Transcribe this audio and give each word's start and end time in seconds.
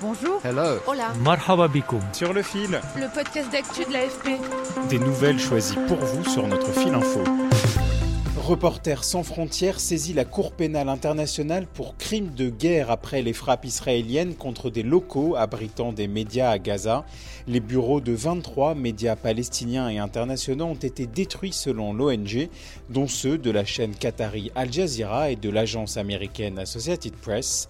Bonjour. 0.00 0.40
Hello. 0.44 0.78
Hola. 0.86 1.12
Marhaba 1.24 1.66
bikoum. 1.68 2.00
Sur 2.12 2.32
le 2.32 2.42
fil, 2.42 2.80
Le 2.96 3.12
podcast 3.12 3.50
d'actu 3.50 3.84
de 3.84 3.92
l'AFP. 3.92 4.38
des 4.88 4.98
nouvelles 4.98 5.38
choisies 5.40 5.76
pour 5.88 5.96
vous 5.98 6.24
sur 6.24 6.46
notre 6.46 6.70
fil 6.72 6.94
info. 6.94 7.20
Reporters 8.36 9.04
sans 9.04 9.24
frontières 9.24 9.78
saisit 9.80 10.14
la 10.14 10.24
Cour 10.24 10.52
pénale 10.52 10.88
internationale 10.88 11.66
pour 11.66 11.96
crimes 11.98 12.30
de 12.34 12.48
guerre 12.48 12.90
après 12.90 13.20
les 13.20 13.34
frappes 13.34 13.66
israéliennes 13.66 14.34
contre 14.36 14.70
des 14.70 14.82
locaux 14.82 15.34
abritant 15.36 15.92
des 15.92 16.08
médias 16.08 16.50
à 16.50 16.58
Gaza. 16.58 17.04
Les 17.46 17.60
bureaux 17.60 18.00
de 18.00 18.12
23 18.12 18.74
médias 18.74 19.16
palestiniens 19.16 19.90
et 19.90 19.98
internationaux 19.98 20.66
ont 20.66 20.74
été 20.74 21.06
détruits 21.06 21.52
selon 21.52 21.92
l'ONG, 21.92 22.48
dont 22.88 23.08
ceux 23.08 23.36
de 23.36 23.50
la 23.50 23.64
chaîne 23.66 23.94
qatari 23.94 24.50
Al 24.54 24.72
Jazeera 24.72 25.30
et 25.30 25.36
de 25.36 25.50
l'agence 25.50 25.96
américaine 25.98 26.58
Associated 26.58 27.14
Press. 27.16 27.68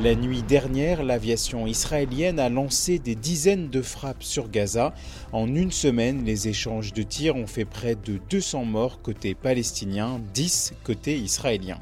La 0.00 0.14
nuit 0.14 0.42
dernière, 0.42 1.02
l'aviation 1.02 1.66
israélienne 1.66 2.38
a 2.38 2.48
lancé 2.48 3.00
des 3.00 3.16
dizaines 3.16 3.68
de 3.68 3.82
frappes 3.82 4.22
sur 4.22 4.48
Gaza. 4.48 4.94
En 5.32 5.52
une 5.52 5.72
semaine, 5.72 6.24
les 6.24 6.46
échanges 6.46 6.92
de 6.92 7.02
tirs 7.02 7.34
ont 7.34 7.48
fait 7.48 7.64
près 7.64 7.96
de 7.96 8.20
200 8.30 8.64
morts 8.64 9.02
côté 9.02 9.34
palestinien, 9.34 10.20
10 10.34 10.74
côté 10.84 11.18
israélien. 11.18 11.78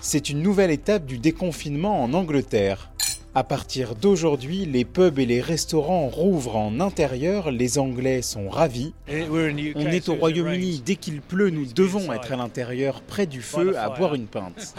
C'est 0.00 0.30
une 0.30 0.42
nouvelle 0.42 0.70
étape 0.70 1.06
du 1.06 1.18
déconfinement 1.18 2.04
en 2.04 2.14
Angleterre. 2.14 2.92
À 3.32 3.44
partir 3.44 3.94
d'aujourd'hui, 3.94 4.64
les 4.66 4.84
pubs 4.84 5.20
et 5.20 5.26
les 5.26 5.40
restaurants 5.40 6.08
rouvrent 6.08 6.56
en 6.56 6.80
intérieur, 6.80 7.52
les 7.52 7.78
Anglais 7.78 8.22
sont 8.22 8.48
ravis. 8.48 8.92
On 9.08 9.86
est 9.86 10.08
au 10.08 10.14
Royaume-Uni, 10.14 10.82
dès 10.84 10.96
qu'il 10.96 11.20
pleut, 11.20 11.50
nous 11.50 11.66
devons 11.66 12.12
être 12.12 12.32
à 12.32 12.36
l'intérieur, 12.36 13.02
près 13.02 13.26
du 13.26 13.40
feu, 13.40 13.78
à 13.78 13.88
boire 13.90 14.14
une 14.14 14.26
pinte. 14.26 14.74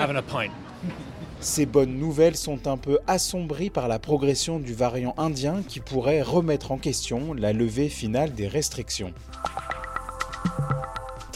Ces 1.40 1.66
bonnes 1.66 1.98
nouvelles 1.98 2.36
sont 2.36 2.68
un 2.68 2.76
peu 2.76 3.00
assombries 3.08 3.70
par 3.70 3.88
la 3.88 4.00
progression 4.00 4.60
du 4.60 4.74
variant 4.74 5.16
indien 5.18 5.64
qui 5.66 5.80
pourrait 5.80 6.22
remettre 6.22 6.74
en 6.74 6.78
question 6.78 7.34
la 7.34 7.54
levée 7.54 7.90
finale 7.90 8.34
des 8.34 8.50
restrictions. 8.50 9.14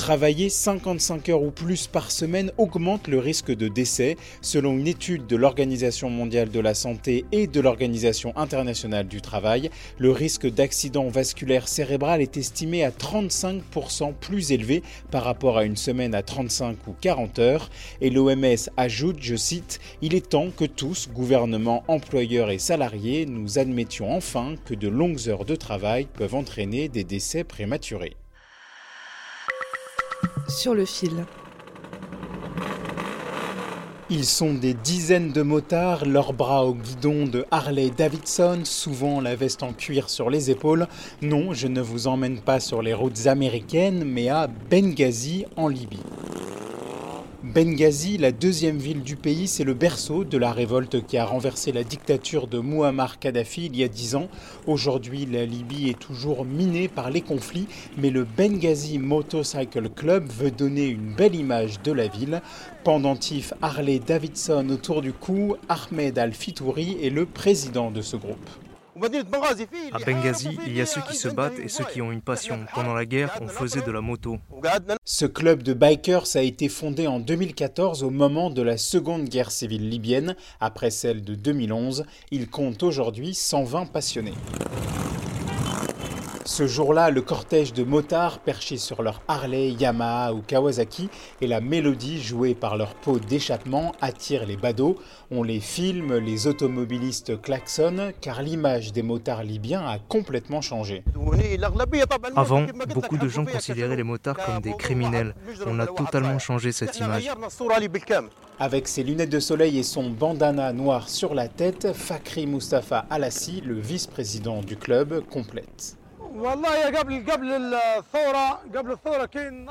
Travailler 0.06 0.50
55 0.50 1.30
heures 1.30 1.42
ou 1.42 1.50
plus 1.50 1.88
par 1.88 2.12
semaine 2.12 2.52
augmente 2.60 3.08
le 3.08 3.18
risque 3.18 3.52
de 3.52 3.68
décès. 3.68 4.18
Selon 4.40 4.78
une 4.78 4.86
étude 4.86 5.26
de 5.26 5.36
l'Organisation 5.36 6.12
mondiale 6.12 6.52
de 6.52 6.60
la 6.60 6.76
santé 6.76 7.26
et 7.32 7.48
de 7.48 7.60
l'Organisation 7.60 8.32
internationale 8.38 9.08
du 9.08 9.20
travail, 9.20 9.72
le 9.98 10.12
risque 10.12 10.46
d'accident 10.46 11.08
vasculaire 11.08 11.68
cérébral 11.68 12.22
est 12.22 12.38
estimé 12.38 12.84
à 12.84 12.92
35% 12.92 14.14
plus 14.14 14.52
élevé 14.52 14.84
par 15.10 15.24
rapport 15.24 15.58
à 15.58 15.64
une 15.64 15.76
semaine 15.76 16.14
à 16.14 16.22
35 16.22 16.86
ou 16.86 16.94
40 17.02 17.40
heures. 17.40 17.72
Et 18.00 18.12
l'OMS 18.12 18.70
ajoute, 18.78 19.18
je 19.22 19.36
cite, 19.36 19.80
Il 20.04 20.14
est 20.14 20.30
temps 20.30 20.52
que 20.56 20.66
tous, 20.66 21.10
gouvernements, 21.12 21.84
employeurs 21.88 22.52
et 22.52 22.60
salariés, 22.60 23.26
nous 23.26 23.58
admettions 23.58 24.16
enfin 24.16 24.54
que 24.66 24.76
de 24.76 24.88
longues 24.88 25.30
heures 25.30 25.46
de 25.46 25.56
travail 25.56 26.06
peuvent 26.14 26.36
entraîner 26.36 26.90
des 26.90 27.04
décès 27.04 27.44
prématurés. 27.44 28.16
Sur 30.48 30.76
le 30.76 30.86
fil. 30.86 31.26
Ils 34.12 34.26
sont 34.26 34.54
des 34.54 34.76
dizaines 34.76 35.32
de 35.32 35.42
motards, 35.42 36.06
leurs 36.06 36.34
bras 36.34 36.64
au 36.64 36.76
guidon 36.76 37.26
de 37.26 37.44
Harley 37.50 37.90
Davidson, 37.90 38.62
souvent 38.64 39.20
la 39.20 39.36
veste 39.36 39.64
en 39.64 39.74
cuir 39.74 40.10
sur 40.10 40.30
les 40.30 40.52
épaules. 40.52 40.88
Non, 41.24 41.54
je 41.54 41.68
ne 41.68 41.82
vous 41.82 42.06
emmène 42.06 42.40
pas 42.40 42.60
sur 42.60 42.84
les 42.84 42.94
routes 42.94 43.26
américaines, 43.26 44.04
mais 44.04 44.30
à 44.30 44.48
Benghazi, 44.70 45.46
en 45.56 45.68
Libye. 45.68 46.04
Benghazi, 47.54 48.18
la 48.18 48.32
deuxième 48.32 48.80
ville 48.80 49.04
du 49.04 49.16
pays, 49.16 49.48
c'est 49.48 49.64
le 49.64 49.76
berceau 49.76 50.24
de 50.24 50.36
la 50.36 50.52
révolte 50.52 51.06
qui 51.06 51.16
a 51.16 51.26
renversé 51.26 51.72
la 51.72 51.84
dictature 51.84 52.48
de 52.48 52.58
Muammar 52.58 53.20
Kadhafi 53.20 53.68
il 53.68 53.78
y 53.78 53.84
a 53.84 53.88
dix 53.88 54.16
ans. 54.16 54.30
Aujourd'hui, 54.66 55.28
la 55.32 55.46
Libye 55.46 55.92
est 55.92 56.00
toujours 56.00 56.44
minée 56.44 56.88
par 56.88 57.12
les 57.12 57.22
conflits, 57.22 57.68
mais 58.00 58.10
le 58.10 58.24
Benghazi 58.24 58.98
Motorcycle 58.98 59.90
Club 59.90 60.28
veut 60.28 60.50
donner 60.50 60.88
une 60.88 61.14
belle 61.14 61.36
image 61.36 61.84
de 61.84 61.92
la 61.92 62.08
ville. 62.08 62.42
Pendentif 62.84 63.54
Harley 63.62 64.00
Davidson 64.00 64.68
autour 64.72 65.04
du 65.04 65.14
cou, 65.14 65.56
Ahmed 65.70 66.18
Al-Fitouri 66.18 66.98
est 67.04 67.12
le 67.12 67.28
président 67.28 67.92
de 67.92 68.02
ce 68.02 68.16
groupe. 68.18 68.65
À 68.96 70.00
Benghazi, 70.00 70.58
il 70.66 70.76
y 70.76 70.82
a 70.82 70.86
ceux 70.86 71.02
qui 71.02 71.18
se 71.18 71.28
battent 71.28 71.60
et 71.60 71.68
ceux 71.68 71.84
qui 71.84 72.02
ont 72.02 72.12
une 72.12 72.22
passion. 72.22 72.66
Pendant 72.74 72.94
la 72.94 73.06
guerre, 73.06 73.38
on 73.42 73.48
faisait 73.48 73.82
de 73.82 73.92
la 73.92 74.02
moto. 74.02 74.38
Ce 75.04 75.26
club 75.26 75.64
de 75.64 75.74
bikers 75.74 76.36
a 76.36 76.42
été 76.42 76.70
fondé 76.70 77.06
en 77.08 77.20
2014 77.20 78.04
au 78.04 78.10
moment 78.10 78.50
de 78.50 78.62
la 78.62 78.78
seconde 78.78 79.26
guerre 79.26 79.52
civile 79.52 79.90
libyenne. 79.90 80.36
Après 80.62 80.92
celle 80.92 81.24
de 81.24 81.36
2011, 81.36 82.06
il 82.32 82.50
compte 82.50 82.84
aujourd'hui 82.84 83.34
120 83.34 83.88
passionnés. 83.88 84.34
Ce 86.48 86.68
jour-là, 86.68 87.10
le 87.10 87.24
cortège 87.24 87.74
de 87.74 87.84
motards 87.84 88.38
perchés 88.38 88.78
sur 88.78 89.02
leur 89.02 89.24
Harley, 89.28 89.72
Yamaha 89.72 90.32
ou 90.32 90.44
Kawasaki 90.44 91.10
et 91.42 91.48
la 91.48 91.60
mélodie 91.60 92.22
jouée 92.22 92.54
par 92.54 92.78
leur 92.78 92.94
peau 92.94 93.18
d'échappement 93.18 93.94
attire 94.00 94.46
les 94.46 94.56
badauds. 94.56 94.96
On 95.32 95.42
les 95.42 95.60
filme, 95.60 96.18
les 96.18 96.46
automobilistes 96.46 97.42
klaxonnent 97.42 98.14
car 98.22 98.44
l'image 98.44 98.94
des 98.94 99.02
motards 99.02 99.44
libyens 99.44 99.88
a 99.88 99.98
complètement 99.98 100.62
changé. 100.62 101.04
Avant, 102.36 102.68
beaucoup 102.94 103.18
de 103.18 103.28
gens 103.28 103.46
considéraient 103.46 103.96
les 103.96 104.04
motards 104.04 104.38
comme 104.38 104.62
des 104.62 104.78
criminels. 104.78 105.34
On 105.66 105.80
a 105.80 105.88
totalement 105.88 106.38
changé 106.38 106.72
cette 106.72 107.00
image. 107.00 107.28
Avec 108.60 108.88
ses 108.88 109.02
lunettes 109.02 109.32
de 109.32 109.40
soleil 109.40 109.80
et 109.80 109.84
son 109.84 110.12
bandana 110.12 110.72
noir 110.74 111.10
sur 111.10 111.34
la 111.34 111.48
tête, 111.48 111.92
Fakri 111.94 112.46
Mustafa 112.46 113.08
Alassi, 113.10 113.62
le 113.62 113.80
vice-président 113.80 114.62
du 114.62 114.78
club, 114.78 115.24
complète. 115.28 115.98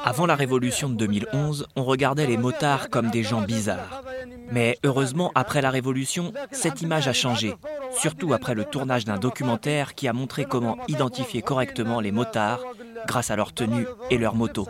Avant 0.04 0.26
la 0.26 0.34
révolution 0.34 0.88
de 0.88 0.94
2011, 0.94 1.66
on 1.76 1.84
regardait 1.84 2.26
les 2.26 2.38
motards 2.38 2.88
comme 2.88 3.10
des 3.10 3.22
gens 3.22 3.42
bizarres. 3.42 4.02
Mais 4.50 4.78
heureusement, 4.82 5.30
après 5.34 5.60
la 5.60 5.70
révolution, 5.70 6.32
cette 6.52 6.80
image 6.80 7.06
a 7.06 7.12
changé, 7.12 7.54
surtout 7.90 8.32
après 8.32 8.54
le 8.54 8.64
tournage 8.64 9.04
d'un 9.04 9.18
documentaire 9.18 9.94
qui 9.94 10.08
a 10.08 10.12
montré 10.12 10.44
comment 10.46 10.78
identifier 10.88 11.42
correctement 11.42 12.00
les 12.00 12.12
motards 12.12 12.60
grâce 13.06 13.30
à 13.30 13.36
leur 13.36 13.52
tenue 13.52 13.86
et 14.10 14.16
leur 14.16 14.34
moto. 14.34 14.66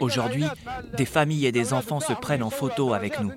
Aujourd'hui, 0.00 0.46
des 0.94 1.04
familles 1.04 1.46
et 1.46 1.52
des 1.52 1.72
enfants 1.72 2.00
se 2.00 2.12
prennent 2.12 2.42
en 2.42 2.50
photo 2.50 2.92
avec 2.92 3.20
nous. 3.20 3.32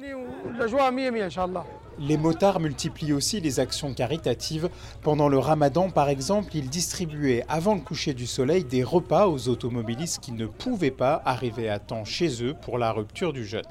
Les 2.02 2.18
motards 2.18 2.60
multiplient 2.60 3.14
aussi 3.14 3.42
les 3.42 3.60
actions 3.60 3.94
caritatives. 3.94 4.70
Pendant 5.04 5.30
le 5.30 5.38
ramadan, 5.38 5.92
par 5.92 6.10
exemple, 6.10 6.56
ils 6.56 6.68
distribuaient 6.68 7.46
avant 7.48 7.76
le 7.76 7.82
coucher 7.82 8.16
du 8.16 8.26
soleil 8.26 8.64
des 8.64 8.84
repas 8.84 9.28
aux 9.28 9.50
automobilistes 9.50 10.20
qui 10.20 10.32
ne 10.32 10.48
pouvaient 10.48 10.90
pas 10.90 11.22
arriver 11.26 11.70
à 11.70 11.78
temps 11.78 12.04
chez 12.04 12.44
eux 12.44 12.56
pour 12.60 12.80
la 12.80 12.92
rupture 12.92 13.34
du 13.34 13.46
jeûne. 13.46 13.62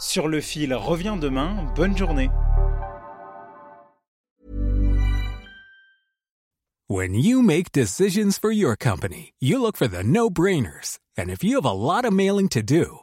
Sur 0.00 0.26
le 0.26 0.40
fil 0.40 0.74
revient 0.74 1.16
demain, 1.20 1.72
bonne 1.76 1.96
journée. 1.96 2.30
When 6.88 7.14
you 7.14 7.42
make 7.42 7.70
decisions 7.70 8.38
for 8.38 8.50
your 8.50 8.76
company, 8.76 9.34
you 9.40 9.62
look 9.62 9.76
for 9.76 9.86
the 9.86 10.02
no-brainers. 10.02 10.98
And 11.16 11.30
if 11.30 11.44
you 11.44 11.54
have 11.54 11.64
a 11.64 11.72
lot 11.72 12.04
of 12.04 12.12
mailing 12.12 12.48
to 12.48 12.62
do, 12.62 13.02